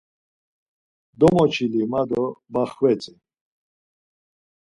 Domoçili, 1.19 1.81
ma 1.91 2.01
do 2.09 2.23
baxvetzi. 2.53 3.13